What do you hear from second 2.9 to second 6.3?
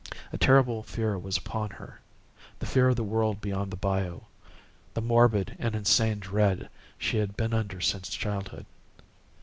the world beyond the bayou, the morbid and insane